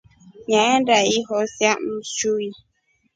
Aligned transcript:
Nyaenda 0.47 0.95
ihonsa 1.17 1.69
nshui. 1.89 2.47